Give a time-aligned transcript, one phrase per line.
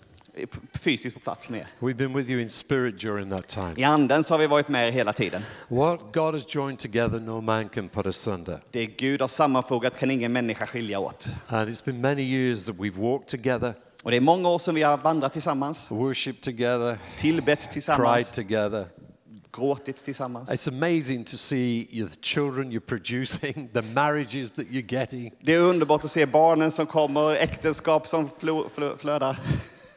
[0.72, 1.66] Fysiskt på plats med er.
[1.80, 3.74] We've been with you in spirit during that time.
[3.76, 5.42] I anden så har vi varit med er hela tiden.
[5.68, 8.58] What God has joined together, no man can put asunder.
[8.70, 11.28] Det Gud har sammanfogat kan ingen människa skilja åt.
[11.48, 14.74] And it's been many years that we've walked together, Och det är många år som
[14.74, 18.86] vi har vandrat tillsammans, worshipped together, tillbett cried tillsammans, together.
[19.56, 20.50] Gråtit tillsammans.
[20.50, 25.60] It's amazing to see the children you're producing, the marriages that you're getting, Det är
[25.60, 29.36] underbart att se barnen som kommer, äktenskap som flo, flo, flödar.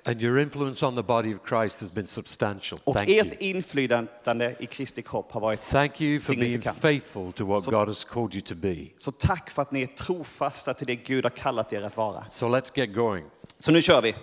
[0.05, 2.79] and your influence on the body of Christ has been substantial.
[2.83, 3.19] Och Thank you.
[3.27, 7.71] ert inflytande i Kristi kropp har varit Thank you for being faithful to what So-
[7.71, 8.75] God has called you to be.
[8.97, 12.23] Så tack för att ni är trofasta till det Gud har kallat er att vara.
[12.31, 13.25] So let's get going.
[13.59, 14.15] Så nu kör vi.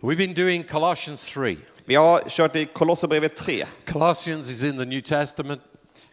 [0.00, 1.56] We've been doing Colossians 3.
[1.90, 3.66] Vi har kört i Kolosserbrevet 3.
[3.92, 5.60] Colossians is in the New Testament.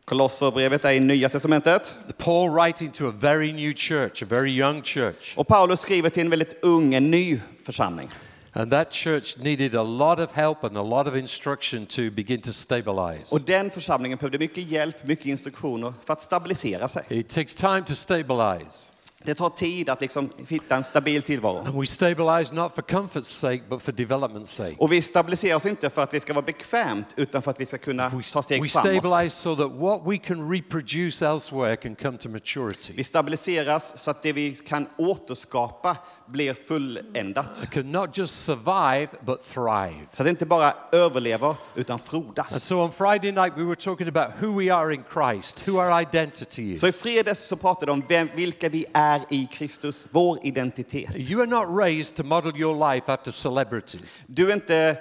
[0.05, 1.97] Kolosserbrevet är i Nya Testamentet.
[2.17, 5.33] Paul writing to a very new church, a very young church.
[5.37, 8.09] Och Paulus skriver till en väldigt ung, en ny församling.
[8.53, 12.41] And that church needed a lot of help and a lot of instruction to begin
[12.41, 13.25] to stabilize.
[13.29, 17.03] Och den församlingen behövde mycket hjälp, mycket instruktioner för att stabilisera sig.
[17.09, 18.96] It takes time to stabilize.
[19.23, 21.79] Det tar tid att liksom hitta en stabil tillvaro.
[21.79, 24.75] We stabilize not for comfort's sake, but for development's sake.
[24.79, 27.65] Och vi stabiliserar oss inte för att vi ska vara bekvämt, utan för att vi
[27.65, 29.01] ska kunna ta steg we framåt.
[29.01, 32.93] stabilize so that what we can reproduce elsewhere can come to maturity.
[32.95, 37.63] Vi stabiliseras så att det vi kan återskapa blir fulländat.
[37.63, 39.95] It can not just survive, but thrive.
[40.11, 42.63] Så det inte bara överlever, utan And frodas.
[42.63, 46.01] so on Friday night, we were talking about who we are in Christ, who our
[46.01, 46.79] identity is.
[46.79, 51.29] Så i fredags så pratade de om vem, vilka vi är i Kristus, vår identitet.
[51.29, 54.23] You are not raised to model your life after celebrities.
[54.27, 54.97] Du är inte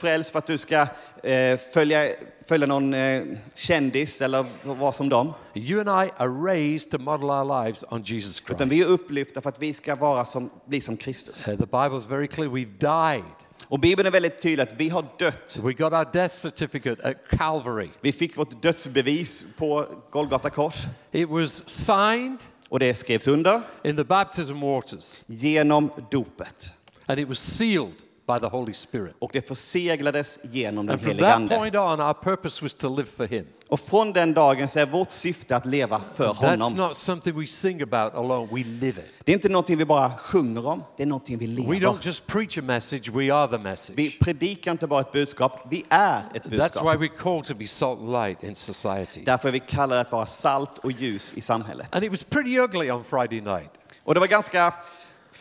[0.00, 0.86] frälst för att du ska
[1.22, 2.08] eh, följa,
[2.44, 3.22] följa någon eh,
[3.54, 5.32] kändis eller vara som dem.
[5.54, 8.50] You and I are raised to model our lives on Jesus Christ.
[8.50, 11.44] Utan vi är upplyfta för att vi ska vara som, bli som Kristus.
[11.44, 12.50] The Bible is very clear.
[12.50, 12.78] We've
[13.14, 13.24] died.
[13.68, 15.58] Och Bibeln är väldigt tydlig att vi har dött.
[15.62, 17.90] We got our death certificate at Calvary.
[18.00, 20.74] Vi fick vårt dödsbevis på Golgata kors.
[21.12, 26.70] It was signed Och det skrevs under in the baptism waters, genom dopet.
[27.06, 27.92] and it was sealed
[28.26, 29.14] by the Holy Spirit.
[29.18, 31.56] Och det förseglades genom den And from helige that Ande.
[31.56, 33.46] point on, our purpose was to live for Him.
[33.68, 36.72] Och från den dagen så är vårt syfte att leva för That's honom.
[36.76, 38.48] not something we sing about alone.
[38.52, 39.06] We live it.
[39.24, 41.86] Det är inte någonting vi bara sjunger om, det är någonting vi We lever.
[41.86, 44.18] don't just preach a message, we are the Vi message.
[44.20, 46.84] predikar inte bara ett budskap, vi är ett That's budskap.
[46.84, 49.22] why we're called to be salt and light in society.
[49.24, 51.86] Därför är vi kallade att vara salt och ljus i samhället.
[51.94, 53.70] And it was pretty ugly on Friday night.
[54.04, 54.74] Och det var ganska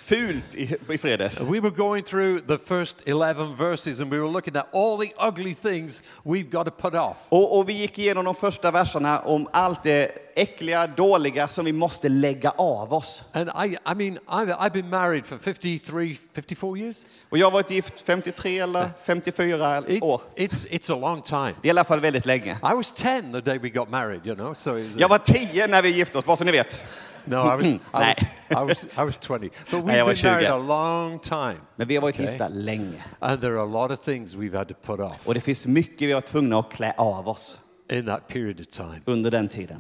[0.02, 1.42] fult i, i fredags.
[1.42, 5.14] We were going through the first 11 verses and we were looking at all the
[5.28, 7.18] ugly things we've got to put off.
[7.30, 11.74] Och, och vi gick igenom de första verserna om allt det äckliga, dåliga som vi
[11.74, 13.24] måste lägga av oss.
[13.34, 16.98] And I, I mean, I've, I've been married for 53, 54 years.
[17.30, 20.22] Och jag har varit gift 53 eller 54 It's, år.
[20.36, 21.54] it's, it's a long time.
[21.62, 22.52] Det är i alla fall väldigt länge.
[22.52, 24.54] I was 10 the day we got married, you know.
[24.54, 26.84] So Jag var 10 när vi gifte oss, bara så ni vet.
[27.26, 28.16] no, I was, I, was.
[28.52, 29.50] I, was, I was 20.
[29.50, 30.46] But we've been married 20.
[30.46, 31.58] a long time.
[31.76, 32.26] Men vi har varit Okej.
[32.26, 33.04] gifta länge.
[33.20, 35.66] And there are a lot of things we've had to put off Och det finns
[35.68, 37.60] mycket vi var tvungna att klä av oss
[37.90, 39.02] in that period of time.
[39.06, 39.80] under den tiden.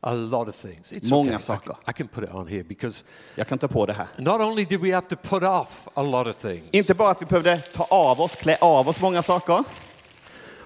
[0.00, 0.92] A lot of things.
[0.92, 1.40] It's Många okay.
[1.40, 1.76] Saker.
[1.88, 4.06] I can put it on here because Jag kan ta på det här.
[4.18, 7.22] not only did we have to put off a lot of things, Inte bara att
[7.22, 9.64] vi behövde ta av oss, klä av oss många saker.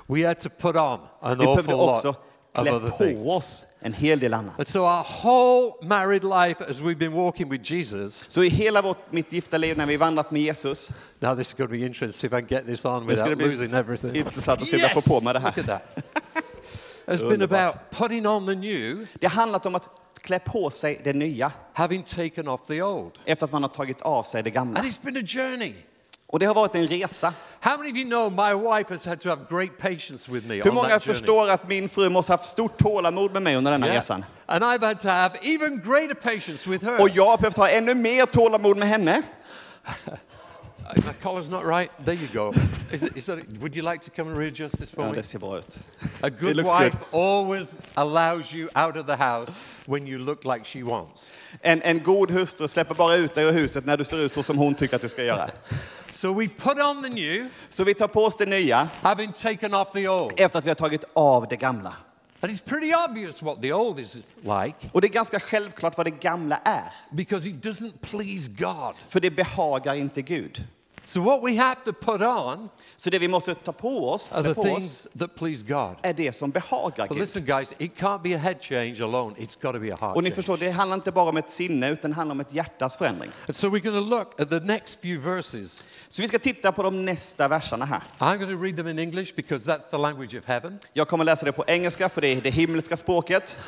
[0.06, 2.14] we had to put on an Vi awful behövde också
[2.54, 3.30] klä på things.
[3.30, 4.58] oss en hel del annat.
[4.58, 8.82] And so our whole married life as we've been walking with Jesus, Så i hela
[8.82, 10.90] vårt, mitt gifta liv när vi vandrat med Jesus,
[11.20, 13.38] now this is going to be interesting, see if I can get this on without
[13.38, 14.16] losing everything.
[14.16, 15.74] intressant att se om jag får på mig det Look här.
[15.74, 16.04] at that.
[17.06, 19.88] It's been about putting on the new, Det har handlat om att
[20.20, 23.12] klä på sig det nya having taken off the old.
[23.24, 24.80] efter att man har tagit av sig det gamla.
[24.80, 25.74] And it's been a journey.
[26.32, 27.34] Och det har varit en resa.
[27.60, 30.54] How many of you know my wife has had to have great patience with me
[30.54, 31.14] Hur on många that journey?
[31.18, 33.96] förstår att min fru måste ha haft stort tålamod med mig under denna Yeah.
[33.96, 34.24] resan?
[34.46, 37.00] And I've had to have even greater patience with her.
[37.00, 39.22] Och jag har behövt ha ännu mer tålamod med henne.
[40.96, 41.90] My collar's not right.
[42.04, 42.52] There you go.
[42.92, 45.16] Is it, is that, would you like to come and readjust this for Ja, me?
[45.16, 45.78] det ser bra ut.
[46.22, 49.52] A good looks wife always allows you out of the house
[49.86, 51.30] when you look like she wants.
[51.62, 54.42] En, en god hustru släpper bara ut dig ur huset när du ser ut så
[54.42, 55.50] som hon tycker att du ska göra.
[56.12, 59.74] So we put on the new, Så vi tar på oss det nya having taken
[59.74, 60.32] off the old.
[60.40, 61.94] efter att vi har tagit av det gamla.
[62.40, 66.06] And it's pretty obvious what the old is like Och det är ganska självklart vad
[66.06, 66.92] det gamla är.
[67.10, 68.94] because it doesn't please God.
[69.08, 70.64] För det behagar inte Gud.
[71.04, 74.42] So what we have to put on Så det vi måste ta på oss, are
[74.42, 75.96] the på oss things that please God.
[76.02, 77.18] är det som behagar But Gud.
[77.18, 79.34] listen, guys, it can't be a head change alone.
[79.38, 80.34] It's got to be a heart Och ni change.
[80.36, 83.30] förstår, det handlar inte bara om ett sinne utan det handlar om ett hjärtas förändring.
[83.46, 85.88] And so we're going to look at the next few verses.
[86.08, 88.02] Så vi ska titta på de nästa verserna här.
[88.18, 90.78] I'm going to read them in English because that's the language of heaven.
[90.92, 93.58] Jag kommer läsa det på engelska för det är det himmelska språket.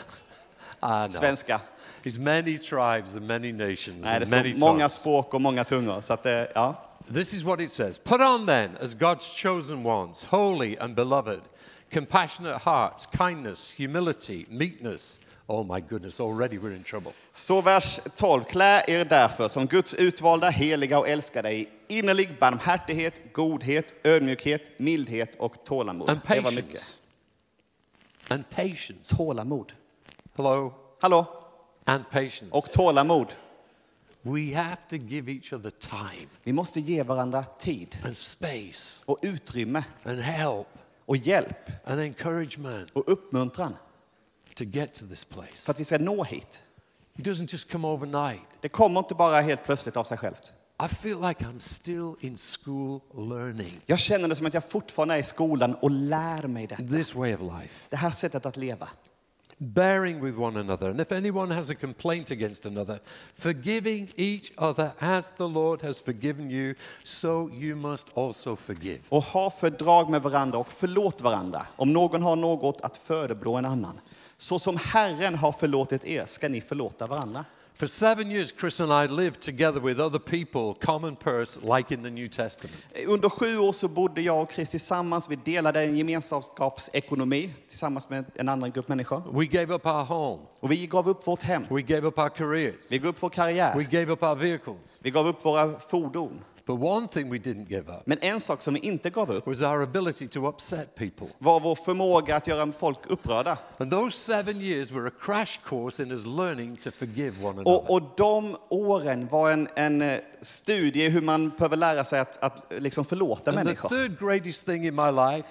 [0.81, 1.13] Ah, no.
[1.13, 1.61] Svenska.
[2.03, 4.93] It's many tribes and many nations Nej, det and many står många tongues.
[4.93, 6.01] språk och många tungor.
[6.01, 6.81] Så att, eh, ja.
[7.13, 11.41] This is what it says Put on then, as God's chosen ones, holy and beloved,
[11.91, 15.21] compassionate hearts, kindness, humility, meekness.
[15.47, 17.13] Oh my goodness, already we're in trouble.
[17.33, 18.45] Så vers 12.
[18.45, 25.37] Klä er därför som Guds utvalda, heliga och älskade i innerlig barmhärtighet, godhet, ödmjukhet, mildhet
[25.39, 26.11] och tålamod.
[26.11, 26.67] And Det var mycket.
[26.67, 27.03] patience.
[28.29, 29.17] And patience.
[29.17, 29.73] Tålamod.
[30.37, 30.73] Hello?
[31.01, 31.27] Hallå?
[31.85, 32.47] And patience.
[32.51, 33.35] Och tålamod.
[34.27, 39.19] We have to give each other time Vi måste ge varandra tid and space och
[39.23, 40.67] utrymme and help
[41.07, 43.77] och hjälp and encouragement och uppmuntran
[44.55, 45.57] to get to this place.
[45.57, 46.63] för att vi ska nå hit.
[47.19, 48.43] It doesn't just come overnight.
[48.61, 50.53] Det kommer inte bara helt plötsligt av sig självt.
[50.85, 55.15] I feel like I'm still in school learning Jag känner det som att jag fortfarande
[55.15, 56.77] är i skolan och lär mig det.
[56.77, 58.89] this way of life, Det här sättet att leva.
[59.65, 60.91] Bearing with one another.
[60.91, 63.01] And if anyone has a complaint against another,
[63.33, 66.75] forgiving each other as the Lord has forgiven you,
[67.05, 69.01] so you must also forgive.
[69.09, 71.67] Och ha fördrag med varandra och förlåt varandra.
[71.77, 74.01] Om någon har något att förebrå en annan.
[74.39, 77.45] Så som Herren har förlåtit er ska ni förlåta varandra.
[77.77, 82.03] For seven years, Chris and I lived together with other people, common purse, like in
[82.05, 82.77] the New Testament.
[83.09, 85.29] Under sju år så bodde jag och Chris tillsammans.
[85.31, 89.23] Vi delade en gemenskapsekonomi tillsammans med en annan grupp människor.
[89.33, 91.67] We gave up our home, Och vi gav upp vårt hem.
[91.71, 93.81] we gave up our careers, Vi gav upp vår we karriär.
[93.91, 94.99] gave up our vehicles.
[95.03, 96.41] Vi gav upp våra fordon.
[96.67, 99.47] But one thing we didn't give up Men en sak som vi inte gav upp
[99.47, 101.27] was our ability to upset people.
[101.39, 103.59] var vår förmåga att göra folk upprörda.
[103.79, 107.69] And those seven years were a crash course in us learning to forgive one another.
[107.69, 112.43] Och, och de åren var en, en eh, studie hur man behöver lära sig att,
[112.43, 113.89] att liksom förlåta and the människor.
[113.89, 115.49] third greatest thing in my life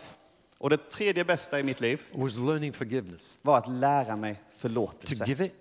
[0.57, 4.39] Och det tredje bästa i mitt liv was learning forgiveness var att lära mig to
[4.57, 5.25] förlåtelse.
[5.27, 5.54] give it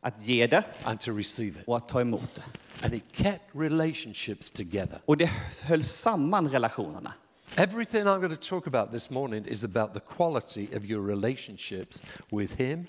[0.00, 1.68] Att ge det and to receive it.
[1.68, 2.42] och att ta emot det.
[2.84, 4.98] And it kept relationships together.
[5.04, 5.30] Och det
[5.62, 7.12] höll samman relationerna.
[7.56, 12.02] Everything I'm going to talk about this morning is about the quality of your relationships
[12.30, 12.86] with Him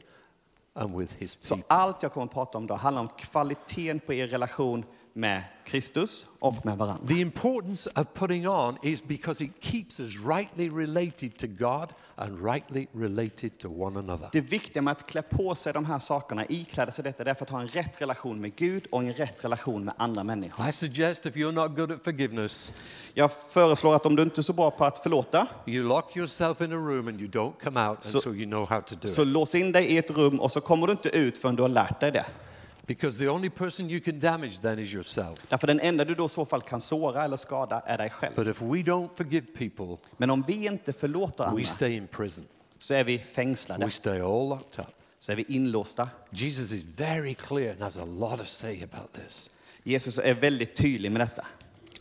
[0.74, 1.76] and with His Så people.
[1.76, 4.84] allt jag kommer att prata om då handlar om kvaliteten på er relation
[5.14, 7.08] med Kristus och med varandra.
[7.08, 12.46] The importance of putting on is because it keeps us rightly related to God and
[12.46, 14.30] rightly related to one another.
[14.32, 17.36] Det viktiga med att klä på sig de här sakerna, ikläda sig detta, det är
[17.36, 20.70] för att ha en rätt relation med Gud och en rätt relation med andra människor.
[20.70, 22.74] I suggest if you're not good at forgiveness,
[23.14, 26.62] Jag föreslår att om du inte är så bra på att förlåta, you lock yourself
[26.62, 29.22] in a room and you don't come out until you know how to do så
[29.22, 29.28] it.
[29.28, 31.70] lås in dig i ett rum och så kommer du inte ut förrän du har
[31.70, 32.26] lärt dig det.
[32.90, 35.40] Because the only person you can damage then is yourself.
[35.50, 38.36] Därför den enda du då i så fall kan såra eller skada är dig själv.
[38.36, 42.08] But if we don't forgive people, Men om vi inte förlåter we andra stay in
[42.08, 42.46] prison.
[42.80, 44.92] så är vi fängslade, We stay all locked up.
[45.20, 46.10] så är vi inlåsta.
[46.30, 49.50] Jesus is very clear and has a lot to say about this.
[49.84, 51.46] Jesus är väldigt tydlig med detta.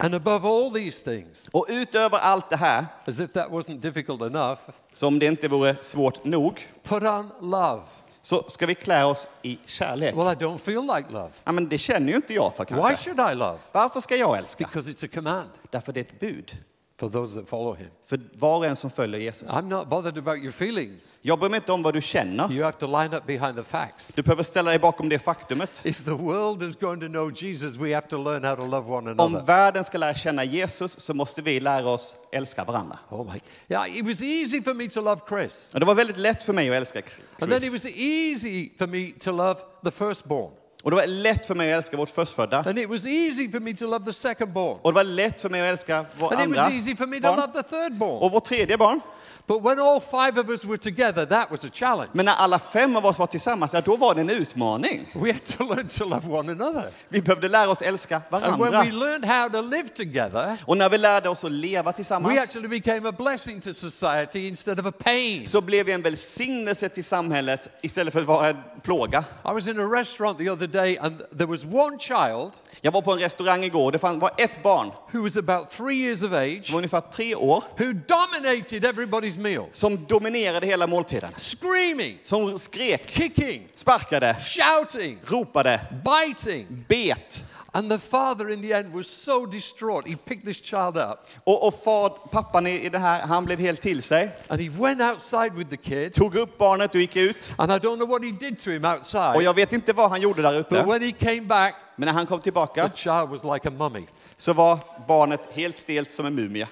[0.01, 4.23] And above all these things, Och utöver allt det här, as if that wasn't difficult
[4.23, 4.61] enough,
[4.93, 7.83] som det inte vore svårt nog, put on love.
[8.23, 10.15] Så ska vi klä oss i kärlek.
[10.17, 11.31] Well, I don't feel like love.
[11.45, 13.15] Ja, men det känner ju inte jag för Why kanske.
[13.15, 13.59] should I love?
[13.73, 14.67] Varför ska jag älska?
[14.67, 16.57] Because it's a command Därför det är ett bud
[16.99, 17.91] for those that follow him.
[18.07, 19.51] för var och en som följer Jesus.
[19.51, 21.19] I'm not bothered about your feelings.
[21.23, 22.53] Jag bryr mig inte om vad du känner.
[22.53, 24.13] You have to line up behind the facts.
[24.15, 25.87] Du behöver ställa dig bakom det faktumet.
[25.87, 28.93] If the world is going to know Jesus, we have to learn how to love
[28.93, 32.99] one Om världen ska lära känna Jesus så måste vi lära oss älska varandra.
[33.11, 33.41] Oh my.
[33.69, 35.71] Yeah, it was easy for me to love Chris.
[35.75, 37.03] Och det var väldigt lätt för mig att älska
[37.41, 37.85] And then it Chris.
[37.85, 40.53] was easy for me to love the firstborn.
[40.89, 42.59] Och det var lätt för mig att älska vårt förstfödda.
[42.67, 44.79] And it was easy for me to love the secondborn.
[44.83, 47.07] Och det var lätt för mig att älska vår And it andra was easy for
[47.07, 47.37] me to barn.
[47.37, 48.23] love the thirdborn.
[48.23, 49.01] Och vår tredje barn.
[49.49, 52.11] But when all five of us were together, that was a challenge.
[52.13, 55.07] Men när alla fem av oss var tillsammans, ja, då var det en utmaning.
[55.15, 56.85] We had to learn to love one another.
[57.09, 58.85] Vi behövde lära oss älska And when varandra.
[58.85, 62.41] we learned how to live together, Och när vi lärde oss att leva we tillsammans
[62.41, 65.47] actually became a blessing to society instead of a pain.
[65.47, 69.19] så blev vi en välsignelse till samhället istället för att vara en plåga.
[69.21, 69.25] I
[69.55, 73.13] was in a restaurant the other day and there was one child Jag var på
[73.13, 76.65] en restaurang igår det fann- var ett barn who was about three years of age
[76.65, 81.31] som var ungefär tre år who dominated everybody's meal, som dominerade hela måltiden.
[81.37, 86.85] screaming, Som skrek, kicking, sparkade, shouting, ropade, biting.
[86.89, 87.45] bet.
[87.73, 90.09] And the father in the end was so distraught.
[90.09, 93.59] He picked this child up Och, och far, pappan i, i det här, han blev
[93.61, 94.31] helt till sig.
[94.49, 96.15] and he went outside with the kid.
[96.15, 97.53] Tog upp barnet och gick ut.
[97.59, 100.11] And I don't know what he did to him Och outside, jag vet inte vad
[100.11, 100.83] han gjorde där but ute.
[100.83, 104.07] when he came back, Men när han kom the tillbaka child was like a mummy.
[104.37, 104.79] så var
[105.09, 106.67] barnet helt stelt som en mumie.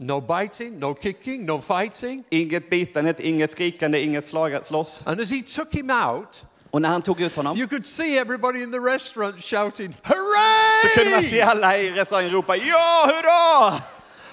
[0.00, 2.24] No biting, no kicking, no fighting.
[2.30, 5.02] Inget bitandet, inget skrikande, inget slaga, slåss.
[5.06, 8.18] And as he took him out, Och när han tog ut honom you could see
[8.18, 10.82] everybody in the restaurant shouting, Hooray!
[10.82, 13.82] så kunde man se alla i restaurangen ropa ja, hurra!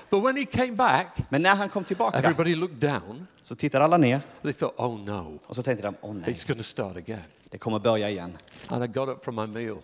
[0.10, 3.28] But when he came back, Men när han kom tillbaka everybody looked down.
[3.42, 6.58] så tittade alla ner They thought, oh no, och så tänkte de, åh nej, it's
[6.58, 7.24] to start again.
[7.50, 8.38] det kommer börja igen.
[8.68, 9.78] And I got up from my meal.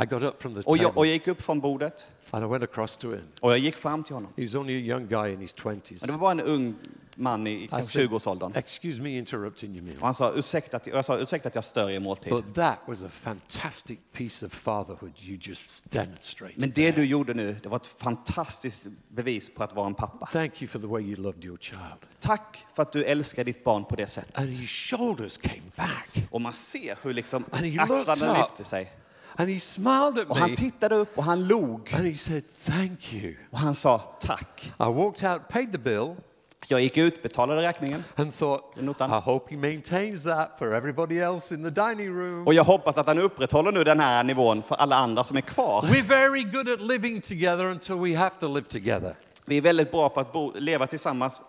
[0.00, 2.44] I got up from the Och jag, table och jag gick upp från bordet and
[2.44, 3.28] I went across to him.
[3.40, 4.32] och jag gick fram till honom.
[4.36, 6.06] He was only a young guy in his Och 20s.
[6.06, 6.74] det var bara en ung
[7.18, 8.52] man i kanske said, 20-årsåldern.
[8.56, 9.98] Excuse me interrupting your meal.
[9.98, 12.32] Och han sa, ursäkta jag sa, ursäkta att jag stör er måltid.
[12.32, 16.60] But that was a fantastic piece of fatherhood you just demonstrated.
[16.60, 20.26] Men det du gjorde nu, det var ett fantastiskt bevis på att vara en pappa.
[20.26, 21.80] Thank you for the way you loved your child.
[22.20, 24.38] Tack för att du älskar ditt barn på det sättet.
[24.38, 26.28] And his shoulders came back.
[26.30, 28.38] Och man ser hur liksom axlarna up.
[28.38, 28.90] lyfter sig.
[29.38, 31.90] And he smiled at Och han me tittade upp och han log.
[31.94, 33.34] and he said, Thank you.
[33.50, 34.72] Och han sa tack.
[34.80, 36.14] I walked out, paid the bill,
[36.68, 38.04] Jag gick ut, betalade räkningen.
[38.16, 39.10] and thought, Notan.
[39.10, 42.46] I hope he maintains that for everybody else in the dining room.
[42.46, 45.40] Och jag hoppas att han upprätthåller nu den här nivån för alla andra som är
[45.40, 45.82] kvar.
[45.82, 49.14] We're very good at living together until we have to live together.
[49.44, 51.42] Vi är väldigt bra på att bo, leva tillsammans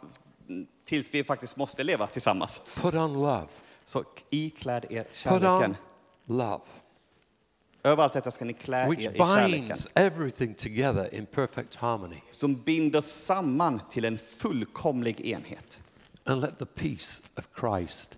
[0.86, 2.62] tills vi faktiskt måste leva tillsammans.
[2.76, 3.48] Put on love.
[3.86, 5.76] Så ikläd er Put kärleken.
[6.28, 6.60] on love,
[7.84, 9.68] Överallt detta ska ni klä which er i kärleken.
[9.68, 12.20] binds everything together in perfect harmony.
[12.30, 15.82] Som binder samman till en fullkomlig enhet.
[16.26, 18.18] And let the peace of Christ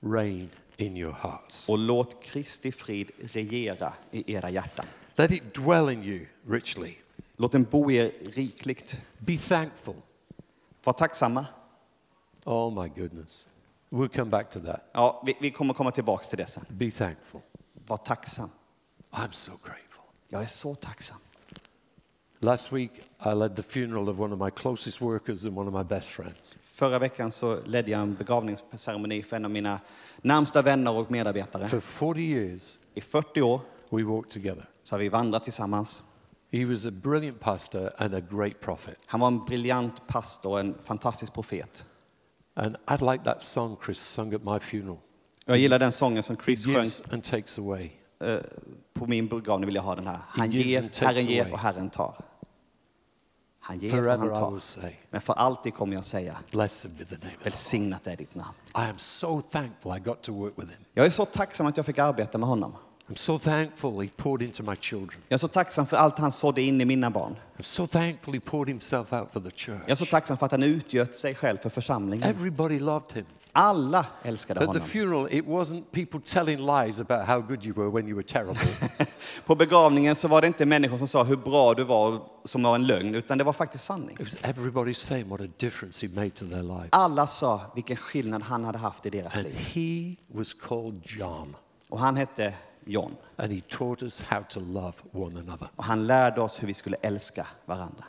[0.00, 1.68] reign in your hearts.
[1.68, 4.86] Och låt Kristi frid regera i era hjärtan.
[5.14, 6.94] Let it dwell in you richly.
[7.36, 8.96] Låt den bo i er rikligt.
[9.18, 9.94] Be thankful.
[10.84, 11.46] Var tacksamma.
[12.44, 13.48] Oh my goodness.
[13.90, 14.90] We'll come back to that.
[14.92, 16.64] Ja, vi, vi kommer komma tillbaks till det sen.
[16.68, 17.40] Be thankful.
[17.86, 18.50] Var tacksam.
[19.12, 20.04] I'm so grateful.
[20.28, 21.16] Jag är så tacksam.
[22.42, 22.90] Last week,
[23.26, 26.08] I led the funeral of one of my closest workers and one of my best
[26.08, 26.58] friends.
[26.62, 29.80] Förra veckan så ledde jag en begravningsceremoni för en av mina
[30.22, 31.68] närmsta vänner och medarbetare.
[31.68, 34.68] For 40 years, I 40 år we walked together.
[34.82, 36.02] så har vi vandrat tillsammans.
[36.52, 38.98] He was a brilliant pastor and a great prophet.
[39.06, 41.84] Han var en briljant pastor och en fantastisk profet.
[42.54, 44.98] And I'd like that song Chris sung at my funeral.
[45.44, 47.90] Jag gillar den sången som Chris sjöng and takes away.
[48.20, 48.38] eh,
[49.00, 49.66] på min begravning.
[49.66, 50.18] vill jag ha den här.
[50.28, 52.14] Han ger, Herren ger och Herren tar.
[53.60, 54.58] Han ger och han tar.
[54.58, 56.36] say, Men för alltid kommer jag säga,
[57.42, 58.54] välsignat är ditt namn.
[58.74, 60.78] I am so thankful I got to work with him.
[60.94, 62.72] Jag är så tacksam att jag fick arbeta med honom.
[63.08, 65.20] I'm so thankful he poured into my children.
[65.28, 67.36] Jag är så tacksam för allt han sådde in i mina barn.
[67.56, 70.10] I'm so thankful he poured himself out for the Jag är så church.
[70.10, 72.28] tacksam för att han utgöt sig själv för församlingen.
[72.28, 73.26] Everybody loved him.
[73.52, 74.82] Alla älskade At the honom.
[74.88, 78.60] funeral, it wasn't people telling lies about how good you were when you were terrible.
[79.46, 82.74] På begravningen så var det inte människor som sa hur bra du var som var
[82.74, 84.16] en lögn, utan det var faktiskt sanning.
[84.20, 86.88] it was everybody saying what a difference he made to their lives.
[86.92, 89.54] Alla sa vilken skillnad han hade haft i deras And liv.
[89.74, 91.56] he was called John.
[91.88, 92.54] Och han hette
[92.84, 93.16] John.
[93.36, 95.68] And he taught us how to love one another.
[95.76, 98.04] Och han lärde oss hur vi skulle älska varandra.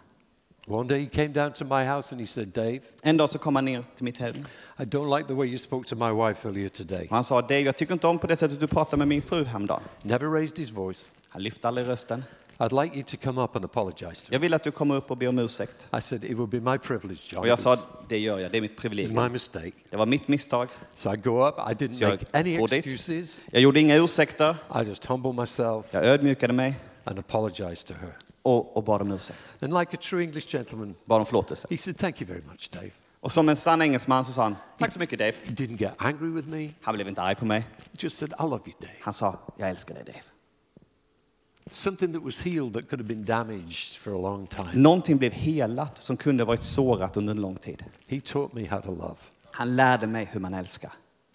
[0.68, 3.38] One day he came down to my house and he said, Dave, En dag så
[3.40, 4.36] kom han ner till mitt hem
[4.80, 7.08] I don't like the way you spoke to my wife earlier today.
[7.10, 9.22] och han sa, Dave, jag tycker inte om på det sättet du pratar med min
[9.22, 9.82] fru häromdagen.
[10.04, 11.12] Never raised his voice.
[11.30, 12.24] Han lyfte aldrig rösten.
[12.58, 15.12] I'd like you to come up and apologize to Jag vill att du kommer upp
[15.12, 15.90] och ber om ursäkt.
[15.98, 17.40] I said, It will be my privilege, John.
[17.42, 17.78] Och jag sa,
[18.10, 19.24] det gör jag, det är mitt privilegium.
[19.24, 19.72] my mistake.
[19.90, 20.68] Det var mitt misstag.
[20.96, 21.56] So I go up.
[21.58, 22.74] I didn't Så make any dit.
[22.74, 23.40] excuses.
[23.52, 24.56] Jag gjorde inga ursäkter.
[24.76, 28.14] I just humbled myself Jag ödmjukade mig and apologized to her.
[28.42, 29.64] Och, och bad om ursäkt.
[29.64, 31.68] And like a true English gentleman, Bad om förlåtelse.
[31.70, 32.92] he said, Thank you very much, Dave.
[33.20, 35.34] Och som en sann engelsman så sa han, tack så mycket Dave.
[35.44, 36.70] He didn't get angry with me.
[36.82, 37.60] Han blev inte arg på mig.
[37.60, 38.94] He just said, I love you, Dave.
[39.02, 40.22] Han sa, jag älskar dig Dave.
[41.72, 44.70] something that was healed that could have been damaged for a long time.
[44.74, 47.84] Någonting blev helat som kunde varit sårat under en lång tid.
[48.08, 49.16] He taught me how to love.
[49.52, 50.92] Han lärde mig hur man älskar.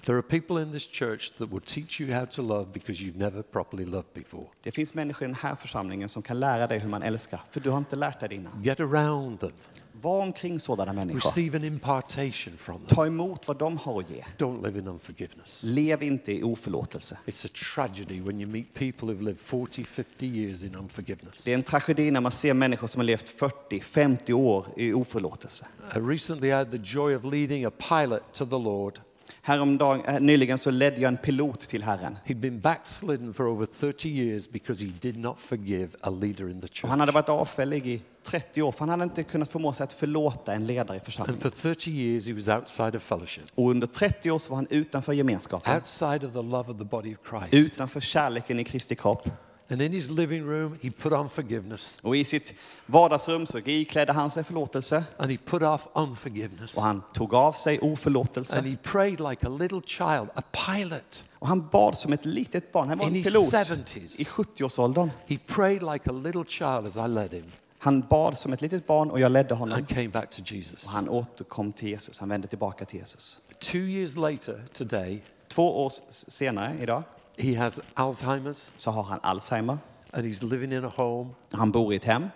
[0.06, 3.18] There are people in this church that will teach you how to love because you've
[3.18, 4.46] never properly loved before.
[4.62, 7.60] Det finns människor i den här församlingen som kan lära dig hur man älskar, för
[7.60, 8.62] du har inte lärt dig det innan.
[8.62, 9.52] Get around them.
[9.92, 11.20] Var omkring sådana människor.
[11.20, 12.86] Receive an impartation from them.
[12.86, 14.24] Ta emot vad de har att ge.
[14.38, 15.62] Don't live in unforgiveness.
[15.64, 17.18] Lev inte i oförlåtelse.
[17.26, 21.44] It's a tragedy when you meet people who've lived 40, 50 years in unforgiveness.
[21.44, 24.92] Det är en tragedi när man ser människor som har levt 40, 50 år i
[24.92, 25.66] oförlåtelse.
[25.96, 29.00] I recently had the joy of leading a pilot to the Lord.
[29.46, 32.18] Häromdagen, eh, nyligen så ledde jag en pilot till Herren.
[32.24, 36.60] He'd been backslidden for over 30 years because he did not forgive a leader in
[36.60, 36.90] the Och church.
[36.90, 39.92] han hade varit avfällig i 30 år, för han hade inte kunnat förmå sig att
[39.92, 41.40] förlåta en ledare i And församlingen.
[41.40, 44.66] for 30 years, he was outside of fellowship, Och under 30 år så var han
[44.70, 47.72] utanför gemenskapen, outside of the love of the body of Christ.
[47.72, 49.28] utanför kärleken i Kristi kropp.
[49.68, 52.54] And in his living room, he put on forgiveness Och i sitt
[52.86, 56.76] vardagsrum så iklädde han sig förlåtelse and he put off unforgiveness.
[56.76, 58.58] och han tog av sig oförlåtelse.
[58.58, 61.24] And he prayed like a little child, a pilot.
[61.32, 62.88] Och han bad som ett litet barn.
[62.88, 64.20] Han var In en pilot 70s.
[64.20, 65.10] i 70-årsåldern.
[65.26, 68.86] He prayed like a little child as I led him Han bad som ett litet
[68.86, 69.78] barn och jag ledde honom.
[69.78, 70.84] and came back to Jesus.
[70.84, 72.18] Och han återkom till Jesus.
[72.18, 73.38] Han vände tillbaka till Jesus.
[73.58, 77.02] Two years later, today, Två år senare, idag,
[77.38, 79.78] he has Alzheimer's så har han Alzheimer.
[80.12, 82.30] and he's living in a home, Han bor i ett hem,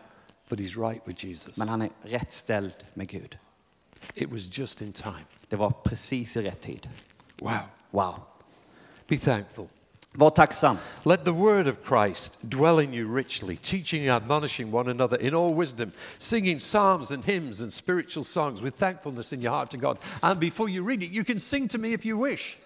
[0.49, 1.57] but he's right with Jesus.
[1.59, 3.39] men han er är rätt ställd med Gud.
[4.15, 5.25] It was just in time.
[5.51, 6.89] Det var precis i rätt tid.
[7.41, 7.59] Wow.
[7.91, 8.15] Wow.
[9.09, 9.69] Be thankful.
[10.15, 10.77] Var tacksam.
[11.05, 15.35] Let the word of Christ dwell in you richly, teaching and admonishing one another in
[15.35, 19.77] all wisdom, singing psalms and hymns and spiritual songs with thankfulness in your heart to
[19.77, 19.99] God.
[20.23, 22.59] And before you read it, you can sing to me if you wish.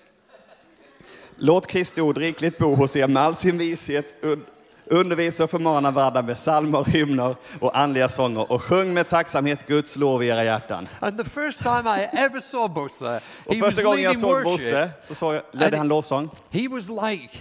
[1.37, 4.15] Låt Kristi ord rikligt bo hos er med all sin vishet.
[4.23, 4.45] Un-
[4.87, 9.97] Undervisa och förmana varandra med psalmer, hymner och andliga sånger och sjung med tacksamhet Guds
[9.97, 10.89] lov i era hjärtan.
[11.01, 15.15] And the first time I ever saw Bosa, Och första gången jag såg Bosse så
[15.15, 16.31] såg jag, ledde han lovsång.
[16.51, 17.39] He was like,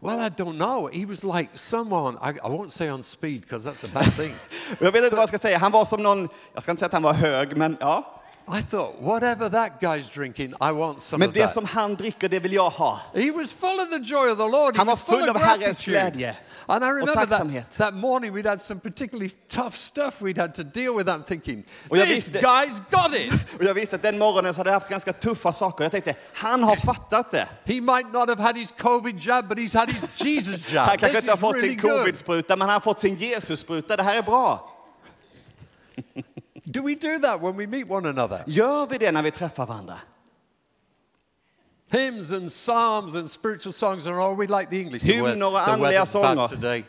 [0.00, 0.90] well, I don't know.
[0.92, 4.34] He was like someone, I, I won't say on speed because that's a bad thing.
[4.78, 5.58] Jag vet inte vad jag ska säga.
[5.58, 8.19] Han var som någon, jag ska inte säga att han var hög, men ja.
[8.52, 11.52] I thought, whatever that guy's drinking, I want some Men of det that.
[11.52, 13.00] som han dricker, det vill jag ha.
[13.14, 14.74] He was full of the joy of the Lord.
[14.74, 15.92] He Han var was full full of Herrens gratitude.
[15.92, 16.36] glädje
[16.66, 17.70] And I remember that, tacksamhet.
[17.78, 21.08] that morning we'd had some particularly tough stuff we'd had to deal with.
[21.08, 23.54] I'm thinking, Och jag this visste- guy's got it.
[23.58, 25.84] Och jag visste att den morgonen så hade jag haft ganska tuffa saker.
[25.84, 27.48] Jag tänkte, han har fattat det.
[27.64, 30.86] He might not have had his COVID jab, but he's had his Jesus jab.
[30.86, 31.98] Han kanske This inte har is fått really sin good.
[31.98, 33.96] covid-spruta, men han har fått sin Jesus-spruta.
[33.96, 34.76] Det här är bra.
[36.70, 38.42] Do we do that when we meet one another?
[38.46, 39.94] Gör vi det när vi träffar varandra?
[41.92, 45.02] Hymns and psalms and spiritual songs are all we like the English.
[45.04, 46.48] Hymner och andliga sånger.
[46.48, 46.84] today.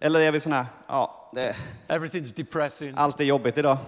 [0.00, 1.56] Eller är vi såna ja, det,
[1.88, 2.94] Everything's depressing.
[2.96, 3.78] allt är jobbigt idag.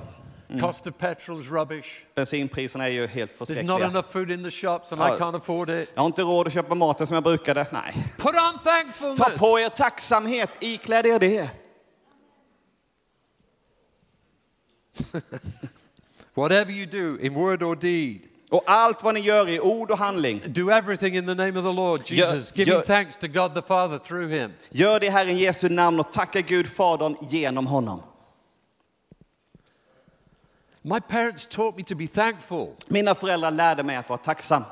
[0.60, 1.86] Cost of petrol is rubbish.
[2.14, 3.86] Bensinpriserna är ju helt There's not förskräckliga.
[3.86, 5.16] enough food in the shops and I Ja.
[5.18, 5.90] can't afford it.
[5.94, 7.66] Jag har inte råd att köpa maten som jag brukade.
[7.70, 8.12] Nej.
[8.18, 9.18] Put on thankfulness.
[9.18, 11.50] Ta på er tacksamhet, ikläd er det.
[16.34, 19.98] Whatever you do in word or deed, Och allt vad ni gör i ord och
[19.98, 23.26] handling, do everything in the name of the Lord Jesus, Gör- giving gör- thanks to
[23.26, 24.52] God the Father through him.
[24.70, 28.02] gör det i Herren Jesu namn och tacka Gud Fadern genom honom.
[30.82, 32.68] My parents taught me to be thankful.
[32.88, 34.62] Mina föräldrar lärde mig att vara tacksam.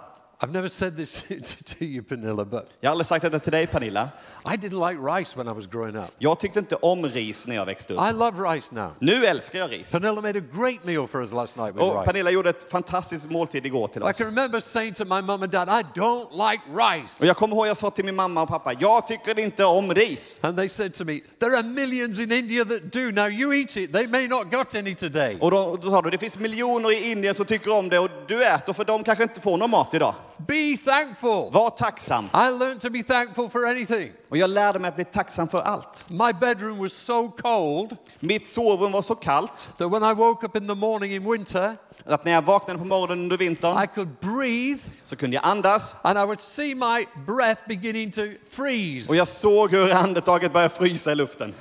[0.40, 1.22] I've never said this
[1.78, 4.08] to you, Pernilla, but Jag har aldrig sagt detta till dig Pernilla.
[4.44, 6.10] I didn't like rice when I was growing up.
[6.18, 8.00] Jag tyckte inte om ris när jag växte upp.
[8.10, 8.90] I love rice now.
[8.98, 9.92] Nu älskar jag ris.
[9.92, 12.04] Pernilla made a great meal for us last night with Och rice.
[12.06, 14.18] Pernilla gjorde ett fantastiskt måltid igår till I oss.
[14.18, 17.20] can remember saying to my mum and dad, I don't like rice.
[17.24, 19.94] Och jag kommer ihåg jag sa till min mamma och pappa, jag tycker inte om
[19.94, 20.38] ris.
[20.42, 23.10] And they said to me, There are millions in India that do.
[23.10, 23.92] Now you eat it.
[23.92, 25.36] They may not got any today.
[25.40, 28.10] Och då, då sa du, det finns miljoner i Indien som tycker om det och
[28.28, 30.14] du äter för de kanske inte får någon mat idag.
[30.46, 31.50] Be thankful.
[31.50, 32.24] Var tacksam.
[32.34, 34.12] I learned to be thankful for anything.
[34.28, 36.04] Och jag lärde mig att bli tacksam för allt.
[36.08, 40.56] My bedroom was so cold Mitt sovrum var så kallt that when I woke up
[40.56, 44.08] in the morning in winter, att när jag vaknade på morgonen under vintern I could
[44.20, 49.08] breathe så kunde jag andas and I would see my breath beginning to freeze.
[49.08, 51.54] och jag såg hur andetaget började frysa i luften.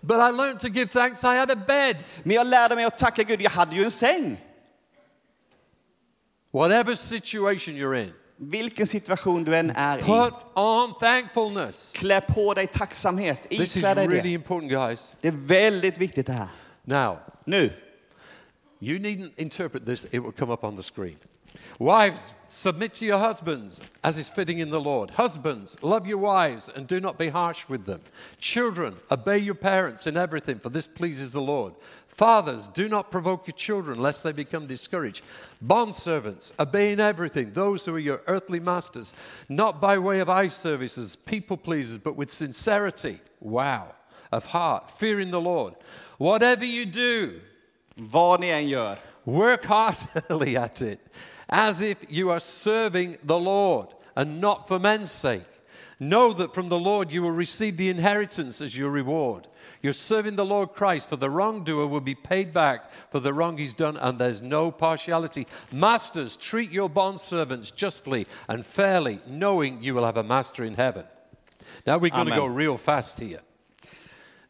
[0.00, 1.24] But I learned to give thanks.
[1.24, 1.96] I had a bed.
[2.22, 4.40] Men jag lärde mig att tacka Gud, jag hade ju en säng.
[6.52, 11.92] Whatever situation you're in, Vilken situation du än är i, put on thankfulness.
[11.96, 14.28] klä på dig tacksamhet, This is iklä dig really det.
[14.28, 15.14] important, guys.
[15.20, 16.48] Det är väldigt viktigt det här.
[16.84, 17.16] Now,
[17.46, 17.70] Nu,
[18.80, 21.16] you needn't interpret this, it will come up on the screen.
[21.78, 25.12] Wives, submit to your husbands as is fitting in the Lord.
[25.12, 28.00] Husbands, love your wives and do not be harsh with them.
[28.38, 31.74] Children, obey your parents in everything, for this pleases the Lord.
[32.06, 35.24] Fathers, do not provoke your children lest they become discouraged.
[35.64, 39.12] Bondservants, obey in everything those who are your earthly masters,
[39.48, 43.20] not by way of eye services, people pleasers, but with sincerity.
[43.40, 43.94] Wow.
[44.30, 45.74] Of heart, fearing the Lord.
[46.18, 47.40] Whatever you do,
[47.96, 51.00] Vad ni än gör, Work heartily at it,
[51.48, 55.42] as if you are serving the Lord and not for men's sake.
[56.00, 59.46] Know that from the Lord you will receive the inheritance as your reward.
[59.80, 63.58] You're serving the Lord Christ, for the wrongdoer will be paid back for the wrong
[63.58, 65.46] he's done, and there's no partiality.
[65.70, 71.04] Masters, treat your bondservants justly and fairly, knowing you will have a master in heaven.
[71.86, 73.40] Now we're going to go real fast here.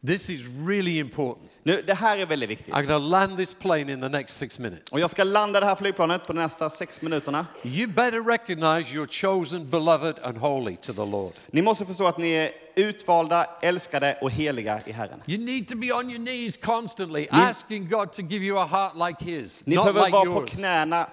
[0.01, 1.49] This is really important.
[1.67, 2.73] Nu, det här är väldigt viktigt.
[2.73, 4.91] I'm going to land this plane in the next six minutes.
[4.91, 7.45] Och jag ska landa det här flygplanet på de nästa sex minuterna.
[7.63, 11.33] You better recognize you're chosen, beloved, and holy to the Lord.
[11.51, 15.21] Ni måste förstå att ni är utvalda, älskade och heliga i Herren.
[15.25, 19.09] You need to be on your knees constantly, asking God to give you a heart
[19.09, 21.07] like His, Ni not behöver like vara på knäna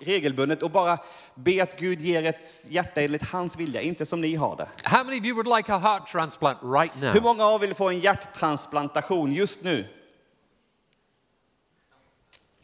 [0.00, 0.98] regelbundet och bara
[1.34, 4.68] be att Gud ger ett hjärta enligt hans vilja, inte som ni har det.
[4.84, 7.22] How many of you would like a heart transplant right Hur now?
[7.22, 9.86] många av er vill få en hjärttransplantation just nu?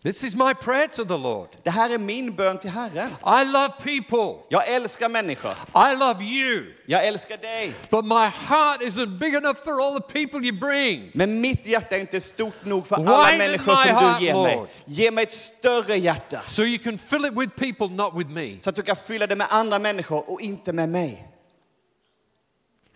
[0.03, 1.49] This is my prayer to the Lord.
[1.63, 3.11] Det här är min bön till Herren.
[3.11, 4.43] I love people.
[4.49, 5.53] Jag älskar människor.
[5.75, 6.75] I love you.
[6.87, 7.75] Jag älskar dig.
[7.91, 11.11] But my heart isn't big enough for all the people you bring.
[11.15, 14.35] Men mitt hjärta är inte stort nog för Widen alla människor som heart, du ger
[14.35, 14.57] mig.
[14.57, 14.69] Lord.
[14.85, 16.43] Ge mig ett större hjärta.
[16.47, 18.61] So you can fill it with people, not with me.
[18.61, 21.29] Så att du kan fylla det med andra människor och inte med mig.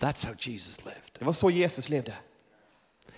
[0.00, 1.18] That's how Jesus lived.
[1.18, 2.12] Det var så Jesus levde.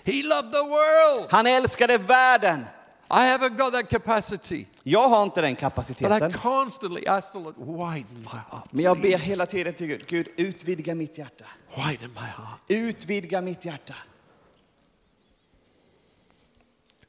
[0.05, 1.31] He loved the world.
[1.31, 2.65] Han älskade världen.
[3.11, 4.67] I haven't got that capacity.
[4.83, 6.33] Jag har inte den But I kapaciteten.
[6.33, 8.73] constantly ask the Lord, widen my heart.
[8.73, 11.45] Men jag ber hela tiden till Gud, Gud utvidga mitt hjärta.
[11.77, 12.61] Widen my heart.
[12.69, 13.95] Utvidga mitt hjärta.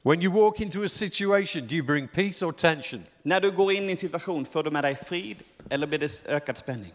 [0.02, 3.02] When you walk into a situation, do you bring peace or tension?
[3.22, 6.26] När du går in i en situation, får du med dig frid eller blir det
[6.26, 6.92] ökad spänning?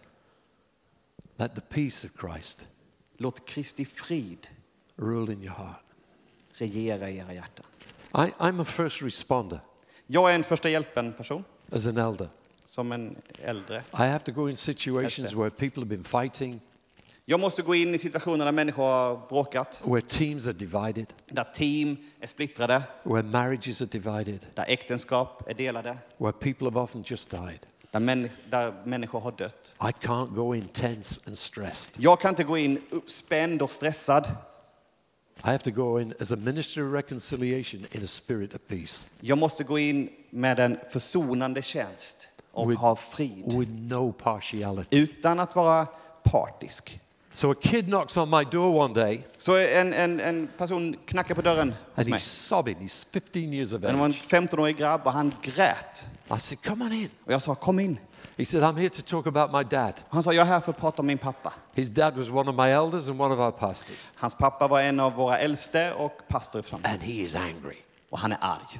[1.37, 2.67] Let the peace of Christ
[3.17, 4.47] Låt Kristi frid
[4.95, 5.83] rule in your heart.
[6.53, 7.65] regera i era hjärtan.
[8.17, 9.59] I, I'm a first responder
[10.07, 12.27] Jag är en första hjälpen-person, as an elder.
[12.65, 13.77] som en äldre.
[13.93, 16.61] I have to go in situations where people have been fighting,
[17.27, 21.43] Jag måste gå in i situationer där människor har bråkat, where teams are divided, där
[21.43, 27.03] team är splittrade, where marriages are divided, där äktenskap är delade, where people have often
[27.07, 27.59] just died.
[27.91, 29.73] där, människ- där människor har dött.
[29.81, 31.93] I can't go in tense and stressed.
[32.03, 34.27] Jag kan inte gå in uppspänd och stressad.
[35.43, 39.07] I have to go in as a minister of reconciliation in a spirit of peace
[39.19, 43.53] Jag måste gå in med en försonande tjänst och With- ha frid.
[43.53, 44.97] with no partiality.
[44.97, 45.87] Utan att vara
[46.23, 46.99] partisk.
[47.33, 51.35] So a kid knocks on my door one day Så en, en, en person knackar
[51.35, 52.17] på dörren hos and mig.
[52.19, 52.75] he's sobbing.
[52.77, 54.23] He's 15 years of Det var en age.
[54.27, 56.05] 15-årig grabb och han grät.
[56.35, 57.09] I said, Come on in.
[57.25, 57.97] Och jag sa kom in.
[58.37, 59.93] He said, I'm here to talk about my dad.
[60.09, 61.53] Han sa jag är här för att prata om min pappa.
[61.73, 64.11] His dad was one of my elders and one of our pastors.
[64.15, 66.75] Hans pappa var en av våra äldste och pastor i.
[66.83, 67.77] And he is angry.
[68.09, 68.79] Och han är arg.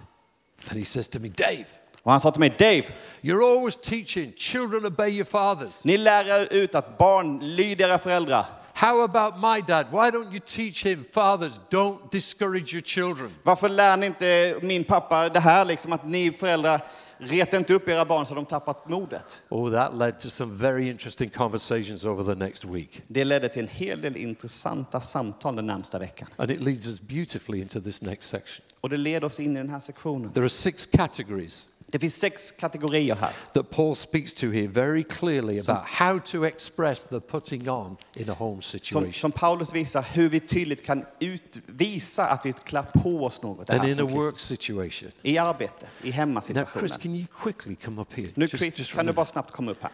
[0.69, 1.65] And he says to me, Dave,
[2.03, 2.83] Och han sa till mig, Dave,
[3.21, 5.85] you're always teaching children obey your fathers.
[5.85, 8.45] ni lär ut att barn lyder era föräldrar.
[8.73, 9.85] How about my dad?
[9.91, 13.31] Why don't you teach him, fathers, don't discourage your children?
[13.43, 16.81] Varför lär ni inte min pappa det här, liksom att ni föräldrar
[17.17, 19.41] reta inte upp era barn så de tappat modet.
[19.49, 23.01] Oh, that led to some very interesting conversations over the next week.
[23.08, 26.28] Det ledde till en hel del intressanta samtal den närmsta veckan.
[26.38, 28.65] And it leads us beautifully into this next section.
[28.82, 30.34] Och det leder oss in i den här sektionen.
[30.34, 33.32] There are six categories Det finns sex kategorier här.
[33.54, 38.30] that Paul speaks to here very clearly about how to express the putting on in
[38.30, 39.13] a home Som, situation.
[39.13, 43.69] som Paulus visar hur vi tydligt kan utvisa att vi klär på oss något.
[43.69, 45.12] And in a som work situation.
[45.21, 46.89] I arbetet, i Now, Chris, hemmasituationen.
[47.02, 48.30] can you quickly come up here?
[48.36, 49.91] Nu Just- Chris, just kan du bara snabbt komma upp här.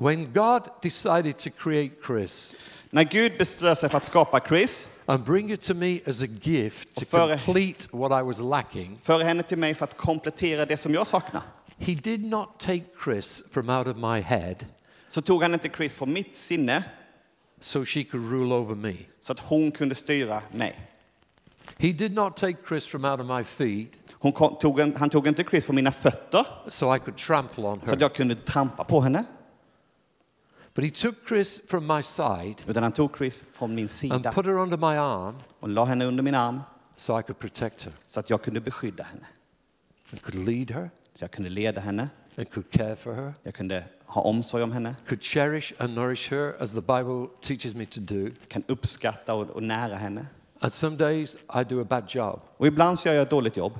[0.00, 2.56] When God decided to create Chris
[2.90, 6.26] När Gud beslöt sig för att skapa Chris, and bring it to me as a
[6.42, 10.66] gift to före- complete what I was lacking, för henne till mig för att komplettera
[10.66, 11.42] det som jag saknar,
[11.78, 14.56] He did not take Chris from out of my head
[15.08, 16.84] så tog han inte Chris från mitt sinne
[17.60, 18.94] so she could rule over me.
[19.20, 20.78] så att hon kunde styra mig.
[21.78, 25.10] He did not take Chris from out of my feet Hon kom, tog en, han
[25.10, 28.34] tog inte Chris från mina fötter so I could trample on så att jag kunde
[28.34, 29.24] trampa på henne,
[30.78, 34.32] But he took Chris from my side utan han tog Chris från min and sida
[34.32, 36.60] put her under my arm och la henne under min arm
[36.96, 39.26] so I could protect her så att jag kunde beskydda henne.
[40.12, 43.54] and could lead her Så jag kunde leda henne and could care for her, Jag
[43.54, 44.96] kunde ha omsorg om henne.
[45.06, 48.30] could cherish and nourish her as the Bible teaches me to do.
[48.48, 50.26] Kan uppskatta och, och nära henne.
[50.60, 52.40] And some days I do a bad job.
[52.56, 53.72] Och ibland så gör jag ett dåligt jobb.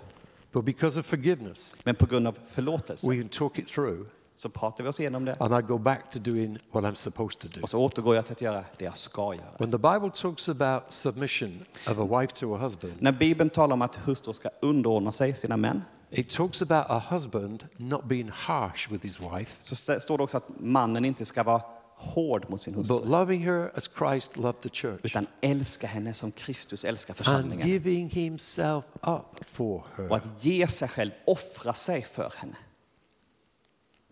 [0.52, 4.06] But because of forgiveness, Men på grund av förlåtelse we can talk it through
[4.38, 5.36] så pratar vi oss igenom det.
[5.40, 7.62] and I go back to doing what I'm supposed to do.
[7.62, 9.44] Och så återgår jag till att göra det jag ska göra.
[9.58, 13.74] When the Bible talks about submission of a wife to a husband, När Bibeln talar
[13.74, 18.30] om att hustrur ska underordna sig sina män it talks about a husband not being
[18.34, 21.62] harsh with his wife, så st- står det också att mannen inte ska vara
[21.96, 26.14] hård mot sin hustru but loving her as Christ loved the church utan älska henne
[26.14, 27.68] som Kristus älskar and församlingen.
[27.68, 30.14] giving himself up for Och her.
[30.16, 32.56] att ge sig själv, offra sig för henne.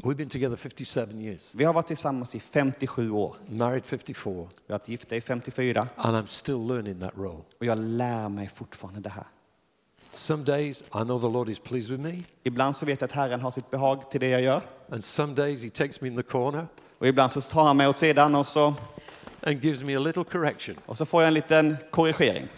[0.02, 3.36] We've been together 57 years, Vi har varit tillsammans i 57 år.
[3.48, 4.32] married 54,
[4.66, 7.42] Vi har varit gifta i 54 and I'm still learning that role.
[7.60, 9.24] och jag lär mig fortfarande det här.
[10.10, 13.12] Some days I know the Lord is pleased with me, Ibland så vet jag att
[13.12, 14.62] Herren har sitt behag till det jag gör.
[14.90, 16.66] and some days he takes me in the corner
[16.98, 18.74] Och ibland så tar han mig åt sidan och så,
[19.42, 20.76] and gives me a little correction.
[20.86, 22.48] och så får jag en liten korrigering.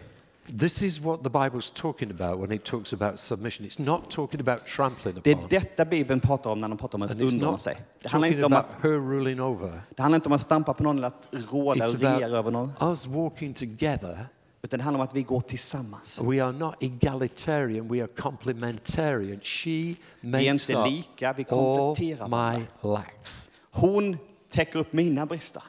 [0.58, 3.66] This is what the Bible's talking about when it talks about submission.
[3.66, 5.48] It's not talking about trampling Det är upon.
[5.48, 7.76] detta Bibeln pratar om när de pratar om att underordna sig.
[8.02, 9.80] Det handlar, inte om att, her ruling over.
[9.96, 12.72] det handlar inte om att stampa på någon eller att råda och regera över någon.
[12.80, 14.26] us walking together.
[14.62, 16.20] Utan det handlar om att vi går tillsammans.
[16.22, 19.40] We are not egalitarian, we are complementarian.
[19.42, 23.50] She Vi är makes inte lika, vi all kompletterar my lacks.
[23.70, 24.16] Hon
[24.50, 25.62] täcker upp mina brister.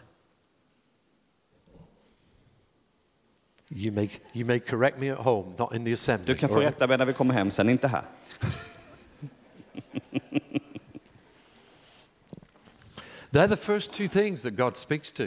[3.71, 6.33] You may, you may correct me at home, not in the assembly.
[6.33, 8.01] Du kan få rätta mig när vi kommer hem sen, inte här.
[13.31, 15.23] They're the first two things that God speaks to.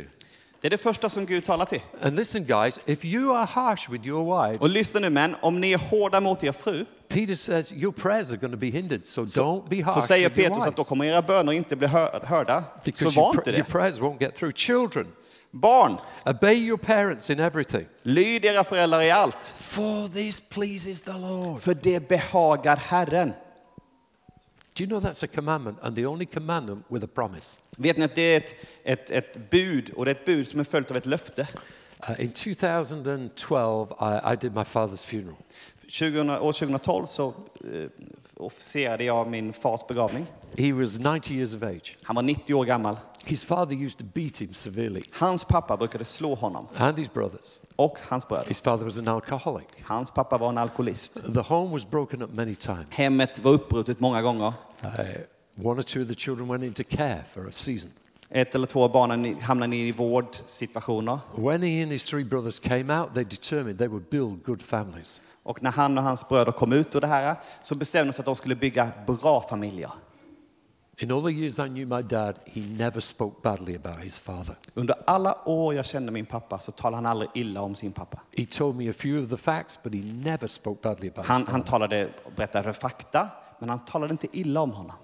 [0.60, 1.80] Det är det första som Gud talar till.
[2.02, 5.60] And listen, guys, if you are harsh with your wives, Och lyssna nu män, om
[5.60, 9.06] ni är hårda mot er fru Peter says your prayers are going to be hindered,
[9.06, 12.20] so don't be harsh så säger Petrus att då kommer era böner inte bli hör-
[12.24, 12.60] hörda.
[12.60, 13.70] Så Because var your, inte pr- your det.
[13.72, 14.54] prayers won't get through.
[14.54, 15.06] Children,
[15.54, 17.86] Barn, obey your parents in everything.
[18.02, 19.54] lyd era föräldrar i allt.
[19.56, 21.60] For this pleases the Lord.
[21.60, 23.32] För det behagar Herren.
[24.74, 27.60] Do you know that's a commandment and the only commandment with a promise?
[27.76, 30.60] Vet ni att det är ett, ett, ett bud och det är ett bud som
[30.60, 31.48] är följt av ett löfte.
[32.08, 35.36] Uh, in 2012, I, I did my father's funeral.
[35.86, 37.88] 20, år 2012 så eh,
[38.36, 40.26] officerade jag min fars begravning.
[40.58, 41.96] He was 90 years of age.
[42.02, 42.96] Han var 90 år gammal.
[43.24, 47.60] His father used to beat him severely, Hans pappa brukade slå honom and his brothers.
[47.76, 48.48] och hans bröder.
[48.48, 49.66] His father was an alcoholic.
[49.82, 51.14] Hans pappa var en alkoholist.
[51.34, 52.88] The home was broken up many times.
[52.90, 54.52] Hemmet var uppbrutet många gånger.
[54.84, 54.90] Uh,
[55.66, 57.90] one or two of the children went into care for a season.
[58.30, 61.18] Ett eller två av barnen hamnade i vårdsituationer.
[61.34, 65.22] When he and his three brothers came out, they determined they would build good families.
[65.42, 68.22] Och när han och hans bröder kom ut ur det här så bestämde de sig
[68.22, 69.90] att de skulle bygga bra familjer.
[70.98, 74.56] In all the years I knew my dad, he never spoke badly about his father.
[74.74, 78.20] Under alla år jag kände min pappa så talade han aldrig illa om sin pappa.
[78.36, 81.40] He told me a few of the facts, but he never spoke badly about Han,
[81.40, 81.70] his han father.
[81.70, 83.28] talade, berättade fakta,
[83.58, 84.96] men han talade inte illa om honom.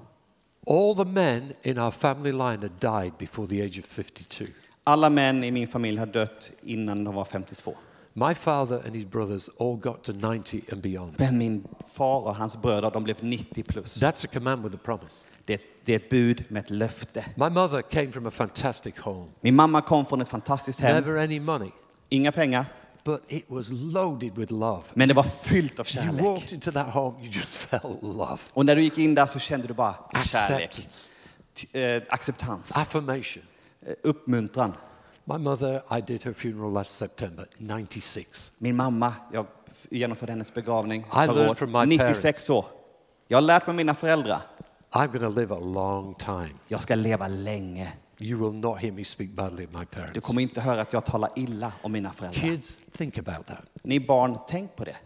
[0.66, 2.70] All the men in our family line had
[3.02, 4.44] died before the age of 52.
[4.84, 7.74] Alla män i min familj har dött innan de var 52.
[8.18, 11.14] My father and his brothers all got to 90 and beyond.
[11.18, 14.02] Men min far och hans bröder, de blev 90 plus.
[14.02, 15.24] That's a command with a promise.
[15.44, 17.24] Det, det är ett bud med ett löfte.
[17.36, 19.26] My mother came from a fantastic home.
[19.40, 20.94] Min mamma kom från ett fantastiskt hem.
[20.94, 21.70] Never any money,
[22.08, 22.64] Inga pengar,
[23.04, 24.82] but it was loaded with love.
[24.94, 26.24] men det var fyllt av You kärlek.
[26.24, 29.38] walked into that home, you just felt love, Och när du gick in där så
[29.38, 31.10] kände du bara kärlek, acceptance,
[31.72, 33.42] t- eh, acceptans, affirmation.
[33.86, 34.72] eh, uppmuntran.
[35.28, 38.52] My mother, I did her funeral last September, 96.
[38.58, 39.46] Min mamma, jag
[39.90, 41.58] genomförde hennes begravning I förra learned året.
[41.58, 42.64] from my 96 år.
[43.28, 44.40] Jag har lärt mig mina föräldrar.
[44.90, 46.50] I'm going to live a long time.
[46.68, 47.92] Jag ska leva länge.
[48.20, 50.20] You will not hear me speak badly of my Du parents.
[50.26, 52.40] kommer inte höra att jag talar illa om mina föräldrar.
[52.40, 53.64] Kids, think about that.
[53.82, 54.96] Ni barn, tänk på det.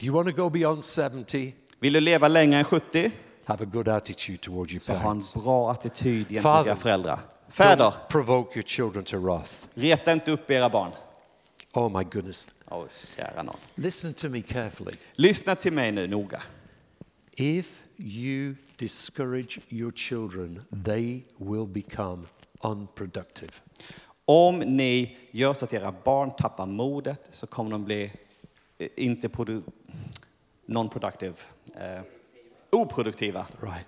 [0.00, 1.54] You want to go beyond 70?
[1.80, 3.10] Vill du leva längre än 70?
[3.44, 5.34] Have a good attitude towards your Så ha en parents.
[5.34, 7.18] bra attityd gentemot era föräldrar.
[7.52, 9.68] Fäder, Don't provoke your children to wrath.
[9.74, 10.92] reta inte upp era barn.
[11.72, 12.48] Oh my goodness.
[12.70, 12.86] Åh,
[13.16, 13.56] kära någon.
[13.74, 14.96] Listen to me carefully.
[15.12, 16.42] Lyssna till mig nu noga.
[17.36, 22.26] If you discourage your children, they will become
[22.60, 23.52] unproductive.
[24.24, 28.12] Om ni gör så att era barn tappar modet så kommer de bli
[28.78, 29.62] eh, inte produ-
[30.66, 31.34] non-productive,
[31.76, 32.02] eh,
[32.70, 33.46] oproduktiva.
[33.60, 33.86] Right.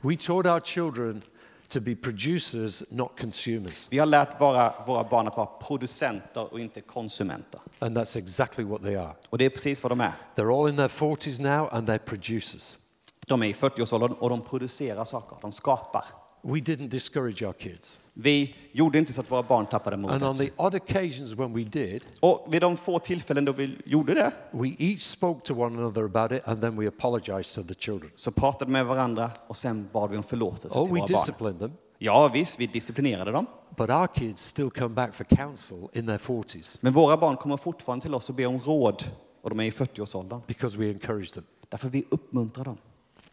[0.00, 1.22] We taught our children
[1.72, 3.88] to be producers, not consumers.
[3.90, 7.60] Vi har lärt våra, våra barn att vara producenter och inte konsumenter.
[7.78, 9.14] And that's exactly what they are.
[9.28, 10.12] Och det är precis vad de är.
[10.34, 12.78] They're all in their 40s now and they're producers.
[13.26, 16.04] De är i 40-årsåldern och de producerar saker, de skapar.
[16.42, 18.00] We didn't discourage our kids.
[18.14, 20.38] Vi gjorde inte så att våra barn tappade And on modet.
[20.38, 24.32] the odd occasions when we did, Och vid de få tillfällen då vi gjorde det
[24.50, 28.10] we each spoke to one another about it and then we apologized to the children.
[28.14, 31.06] så pratade med varandra och sen bad vi om förlåtelse Oh, till våra barn.
[31.08, 33.46] disciplined them, Ja visst, vi disciplinerade dem.
[33.76, 37.56] but our kids still come back for counsel in their 40s Men våra barn kommer
[37.56, 39.04] fortfarande till oss och ber om råd
[39.42, 40.40] och de är i 40-årsåldern.
[40.46, 41.44] because we encourage them.
[41.68, 42.78] Därför vi uppmuntrar dem.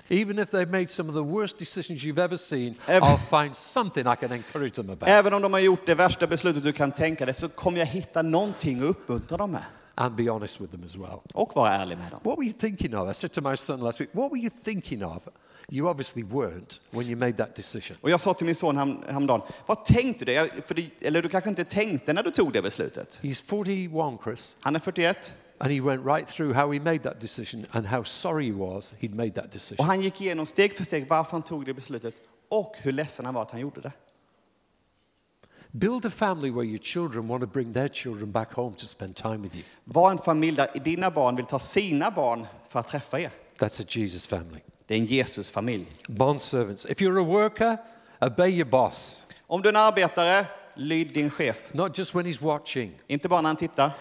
[0.10, 3.56] Even if they've made some of the worst decisions you've ever seen, Ev- I'll find
[3.56, 5.10] something I can encourage them about.
[5.10, 7.86] Även om de har gjort det värsta beslutet du kan tänka dig så kommer jag
[7.86, 9.64] hitta någonting att uppmuntra dem med.
[9.96, 11.20] And be honest with them as well.
[11.34, 12.20] Och vara ärlig med dem.
[12.24, 13.12] What were you thinking of?
[13.12, 15.28] I said to my son last week, what were you thinking of?
[15.72, 17.98] You obviously weren't when you made that decision.
[18.02, 20.50] Och jag sa till min son härom- häromdagen, vad tänkte du?
[20.66, 23.20] För det, eller du kanske inte tänkte när du tog det beslutet?
[23.22, 27.20] He's 41, Chris, Han är 41 and he went right through how he made that
[27.22, 29.86] decision and how sorry he was he'd made that och decision.
[29.86, 32.14] han gick igenom steg för steg varför han tog det beslutet
[32.50, 33.92] och hur ledsen han var att han gjorde det.
[35.72, 39.16] Build a family where your children want to bring their children back home to spend
[39.16, 39.64] time with you.
[39.84, 43.32] Var en familj där dina barn vill ta sina barn för att träffa er.
[43.58, 44.60] That's a Jesus family.
[44.88, 45.88] Det är en Jesus-familj.
[46.08, 46.86] Bond servants.
[46.86, 47.78] If you're a worker,
[48.22, 50.46] obey your boss, Om du är en arbetare,
[50.76, 51.74] lyd din chef.
[51.74, 53.02] not just when he's watching.
[53.08, 53.92] Inte bara när han tittar.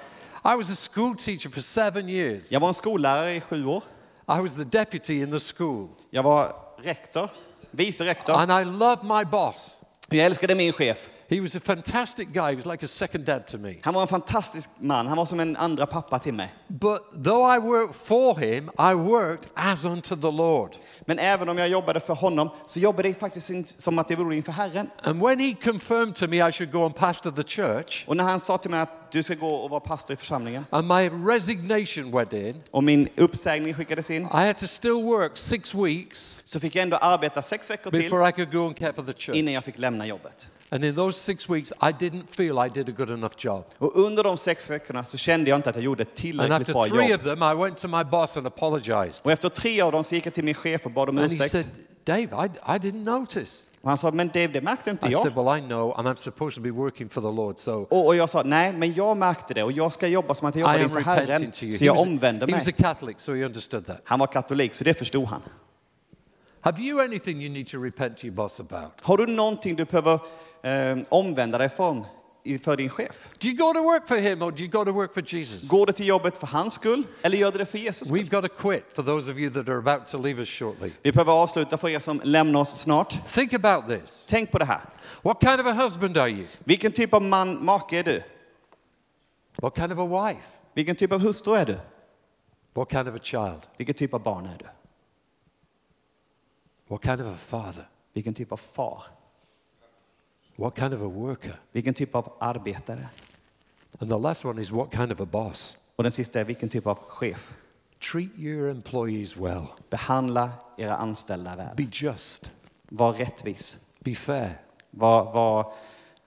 [0.53, 2.53] I was a school teacher for seven years.
[2.53, 3.83] Jag var en skollärare i sju år.
[4.29, 5.89] I was the deputy in the school.
[6.11, 7.31] Jag var rektor,
[7.71, 8.35] vice rektor.
[8.35, 9.83] And I loved my boss.
[10.11, 11.11] Jag älskade min chef.
[11.31, 12.51] He was a fantastic guy.
[12.51, 13.75] He was like a second dad to me.
[13.83, 15.07] Han var en fantastisk man.
[15.07, 16.49] Han var som en andra pappa till mig.
[16.69, 20.71] But though I worked for him, I worked as unto the Lord.
[21.07, 24.37] Men även om jag jobbade för honom så jobbade jag faktiskt som att jag gjorde
[24.37, 24.91] inför Herren.
[25.03, 28.25] And when he confirmed to me I should go and pastor the church, Och när
[28.25, 31.09] han sa till mig att du ska gå och vara pastor i församlingen and my
[31.33, 36.43] resignation went in, och min uppsägning skickades in I had to still work six weeks
[36.45, 39.03] så fick jag ändå arbeta sex veckor till before I could go and care for
[39.03, 39.37] the church.
[39.37, 40.47] innan jag fick lämna jobbet.
[40.71, 43.65] And in those six weeks, I didn't feel I did a good enough job.
[43.79, 46.61] Och under de sex veckorna så kände jag inte att jag gjorde ett And tillräckligt
[46.61, 47.21] after bra three jobb.
[47.21, 49.21] of them, I went to my boss and apologized.
[49.25, 51.31] Och efter tre av dem så gick jag till min chef och bad om And
[51.31, 51.51] he ursäkt.
[51.51, 51.67] said,
[52.05, 53.65] Dave, I, I didn't notice.
[53.81, 55.23] Och han sa, men Dave, det märkte inte I jag.
[55.23, 58.07] said, Well, I know, and I'm supposed to be working for the Lord, so Och,
[58.07, 60.61] och jag sa, nej, men jag märkte det och jag ska jobba som att jag
[60.61, 61.53] jobbade am inför Herren.
[61.79, 62.73] Så jag omvände he was a mig.
[62.83, 64.01] Catholic, so he understood that.
[64.05, 65.43] Han var katolik, så det förstod han.
[66.61, 68.91] Have you anything you need to repent to your boss about?
[69.03, 70.19] Har du någonting du behöver
[70.63, 72.05] eh, omvända dig från
[72.65, 73.29] för din chef?
[73.39, 75.69] Do you go to work for him or do you go to work for Jesus?
[75.71, 78.21] Går du till jobbet för hans skull eller gör du det för Jesus skull?
[78.21, 80.91] We've got to quit for those of you that are about to leave us shortly.
[81.03, 83.27] Vi behöver avsluta för er som lämnar oss snart.
[83.35, 84.27] Think about this.
[84.29, 84.81] Tänk på det här.
[85.23, 86.47] What kind of a husband are you?
[86.65, 88.23] Vilken typ av man, make är du?
[89.57, 90.49] What kind of a wife?
[90.75, 91.79] Vilken typ av hustru är du?
[92.75, 93.61] What kind of a child?
[93.77, 94.67] Vilken typ av barn är du?
[96.89, 97.89] What kind of a father?
[98.13, 99.03] Vilken typ av far?
[100.59, 101.61] What kind of a worker?
[101.73, 103.09] Vilken typ av arbetare?
[103.99, 105.79] And the last one is what kind of a boss?
[105.97, 107.57] Och den sista är vilken typ av chef?
[108.13, 109.67] Treat your employees well.
[109.91, 111.77] Behandla era anställda väl.
[111.77, 112.51] Be just.
[112.89, 113.77] Var rättvis.
[113.99, 114.61] Be fair.
[114.91, 115.73] Var, var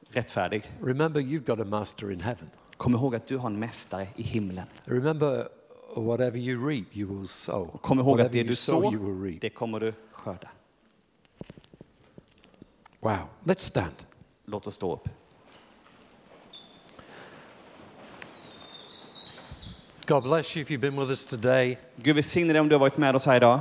[0.09, 0.71] rättfärdig.
[0.81, 2.49] Remember, you've got a master in heaven.
[2.77, 4.65] Kom ihåg att du har en mästare i himlen.
[4.85, 5.47] Remember,
[5.95, 7.79] whatever you reap, you will sow.
[7.81, 10.49] Kom ihåg att Whatever det you du sår, det kommer du skörda.
[12.99, 13.19] Wow.
[13.43, 14.10] Let's stand.
[14.51, 15.09] Låt oss stå upp.
[20.05, 21.77] God bless you if you've been with us today.
[21.95, 23.59] Gud välsigne dig om du har varit med oss här idag.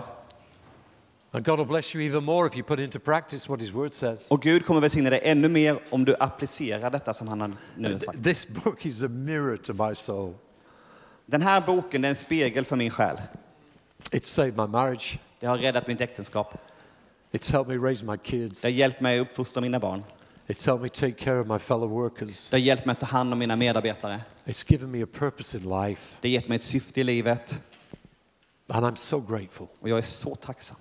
[1.31, 3.93] And God will bless you even more if you put into practice what His Word
[3.93, 4.31] says.
[4.31, 7.93] Och Gud kommer välsigna dig ännu mer om du applicerar detta som han har nu
[7.93, 8.25] har sagt.
[8.25, 10.35] This book is a mirror to my soul.
[11.27, 13.17] Den här boken är en spegel för min själ.
[14.11, 15.19] It's saved my marriage.
[15.41, 16.55] Det har räddat mitt äktenskap.
[17.33, 18.63] It's helped me raise my kids.
[18.63, 20.03] Det har hjälpt mig att uppfostra mina barn.
[20.51, 22.49] It's helped me take care of my fellow workers.
[22.49, 24.21] Det har hjälpt mig att ta hand om mina medarbetare.
[24.45, 26.17] It's given me a purpose in life.
[26.21, 27.63] Det har gett mig ett syfte i livet.
[28.69, 29.67] And I'm so grateful.
[29.81, 30.77] Och jag är så tacksam.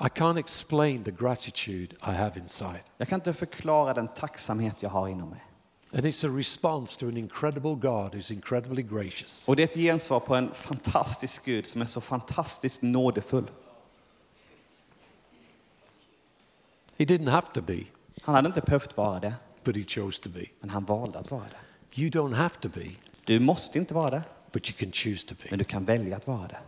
[0.00, 2.80] I can't explain the gratitude I have inside.
[2.96, 5.44] Jag kan inte förklara den tacksamhet jag har inom mig.
[5.92, 9.48] And it's a response to an incredible God who's incredibly gracious.
[9.48, 13.50] Och det är ett gensvar på en fantastisk Gud som är så fantastiskt nådefull.
[16.98, 17.84] He didn't have to be,
[18.26, 19.34] Han hade inte behövt vara det,
[19.64, 20.44] but He chose to be.
[20.60, 22.00] men han valde att vara det.
[22.02, 22.90] You don't have to be,
[23.24, 25.48] Du måste inte vara det, but you can choose to be.
[25.50, 26.58] men du kan välja att vara det.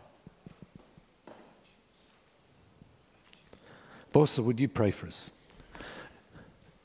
[4.12, 5.30] Bosa, would you pray for us?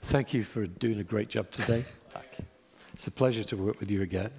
[0.02, 1.86] Thank you for doing a great job today.
[2.12, 2.40] Tack.
[2.94, 4.30] It's a pleasure to work with you again.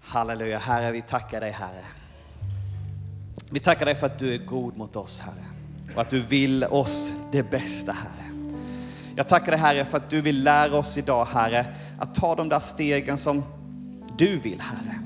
[0.00, 1.84] Halleluja, Herre, vi tackar dig, Herre.
[3.50, 5.53] Vi tackar dig för att du är god mot oss, Herre.
[5.94, 8.24] Och att du vill oss det bästa, Herre.
[9.16, 11.66] Jag tackar dig, Herre, för att du vill lära oss idag, Herre,
[11.98, 13.42] att ta de där stegen som
[14.18, 14.98] du vill, Herre.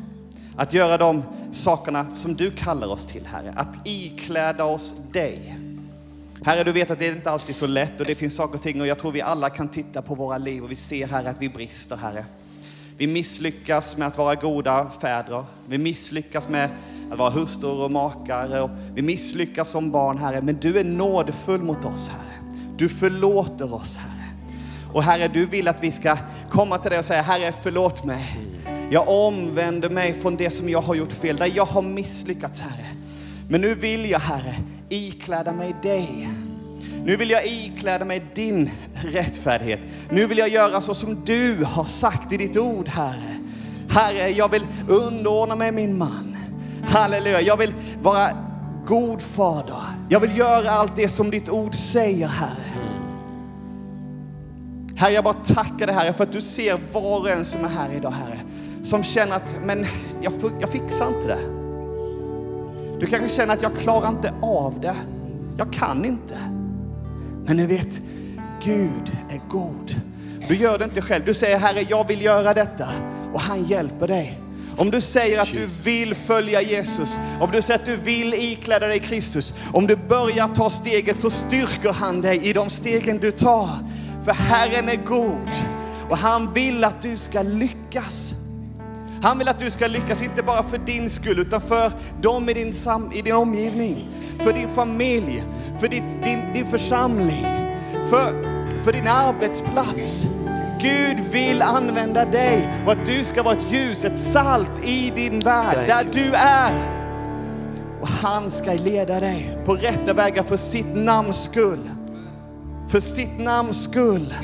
[0.57, 1.23] Att göra de
[1.53, 3.53] sakerna som du kallar oss till, Herre.
[3.57, 5.59] Att ikläda oss dig.
[6.45, 8.63] Herre, du vet att det inte alltid är så lätt och det finns saker och
[8.63, 11.31] ting och jag tror vi alla kan titta på våra liv och vi ser, Herre,
[11.31, 12.25] att vi brister, Herre.
[12.97, 15.45] Vi misslyckas med att vara goda fäder.
[15.69, 16.71] Vi misslyckas med
[17.11, 18.63] att vara hustrur och makar.
[18.63, 20.43] Och vi misslyckas som barn, Herre.
[20.43, 22.59] Men du är nådefull mot oss, Herre.
[22.77, 24.29] Du förlåter oss, Herre.
[24.93, 26.17] Och Herre, du vill att vi ska
[26.51, 28.37] komma till dig och säga, Herre, förlåt mig.
[28.91, 32.87] Jag omvänder mig från det som jag har gjort fel, där jag har misslyckats, Herre.
[33.49, 34.55] Men nu vill jag, Herre,
[34.89, 36.29] ikläda mig dig.
[37.05, 39.81] Nu vill jag ikläda mig din rättfärdighet.
[40.11, 43.37] Nu vill jag göra så som du har sagt i ditt ord, Herre.
[43.91, 46.28] Herre, jag vill underordna mig min man.
[46.89, 48.31] Halleluja, jag vill vara
[48.87, 49.83] god fader.
[50.09, 52.89] Jag vill göra allt det som ditt ord säger, Herre.
[54.97, 57.69] Herre, jag bara tackar dig, Herre, för att du ser var och en som är
[57.69, 58.39] här idag, Herre.
[58.83, 59.87] Som känner att, men
[60.21, 61.39] jag, jag fixar inte det.
[63.01, 64.97] Du kanske känner att jag klarar inte av det.
[65.59, 66.39] Jag kan inte.
[67.47, 68.01] Men du vet,
[68.65, 69.95] Gud är god.
[70.49, 71.25] Du gör det inte själv.
[71.25, 72.89] Du säger, Herre, jag vill göra detta.
[73.35, 74.48] Och han hjälper dig.
[74.79, 78.87] Om du säger att du vill följa Jesus, om du säger att du vill ikläda
[78.87, 83.31] dig Kristus, om du börjar ta steget så styrker han dig i de stegen du
[83.31, 83.69] tar.
[84.25, 85.49] För Herren är god
[86.09, 88.35] och han vill att du ska lyckas.
[89.23, 92.55] Han vill att du ska lyckas, inte bara för din skull, utan för dem i
[92.55, 94.09] din, sam i din omgivning,
[94.39, 95.43] för din familj,
[95.81, 97.47] för din, din, din församling,
[98.11, 98.33] för,
[98.85, 100.27] för din arbetsplats.
[100.81, 105.41] Gud vill använda dig och att du ska vara ett ljus, ett salt i din
[105.41, 106.73] värld, där du är.
[108.01, 111.91] Och han ska leda dig på rätta vägar för sitt namns skull.
[112.89, 114.35] För sitt namns skull.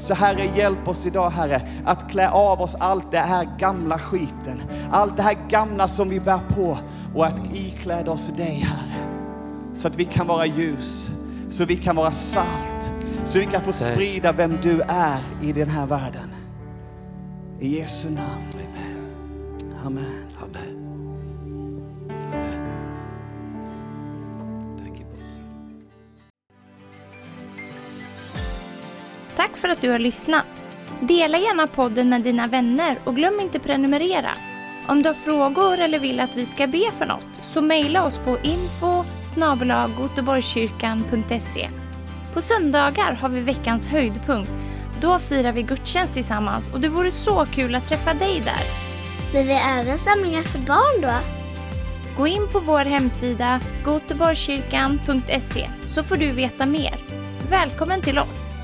[0.00, 4.62] Så Herre, hjälp oss idag Herre, att klä av oss allt det här gamla skiten,
[4.90, 6.78] allt det här gamla som vi bär på
[7.14, 9.04] och att ikläda oss dig Herre.
[9.74, 11.10] Så att vi kan vara ljus,
[11.50, 12.92] så vi kan vara salt,
[13.28, 16.30] så vi kan få sprida vem du är i den här världen.
[17.60, 18.44] I Jesu namn.
[19.84, 20.28] Amen.
[29.36, 30.46] Tack för att du har lyssnat.
[31.00, 34.30] Dela gärna podden med dina vänner och glöm inte prenumerera.
[34.88, 38.18] Om du har frågor eller vill att vi ska be för något så mejla oss
[38.18, 39.04] på info
[39.96, 41.87] goteborgskyrkan.se.
[42.34, 44.52] På söndagar har vi veckans höjdpunkt.
[45.00, 48.62] Då firar vi gudstjänst tillsammans och det vore så kul att träffa dig där.
[49.32, 51.14] Men vi har även samlingar för barn då?
[52.16, 56.94] Gå in på vår hemsida goteborgskyrkan.se så får du veta mer.
[57.50, 58.57] Välkommen till oss!